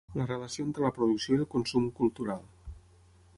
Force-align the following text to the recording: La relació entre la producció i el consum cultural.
La 0.19 0.23
relació 0.29 0.63
entre 0.67 0.85
la 0.85 0.91
producció 0.95 1.35
i 1.37 1.43
el 1.43 1.47
consum 1.57 1.85
cultural. 2.01 2.43